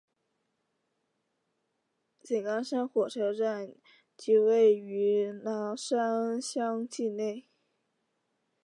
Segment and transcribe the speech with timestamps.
[2.23, 3.75] 井冈山火车站
[4.17, 7.45] 即位于拿山乡境内。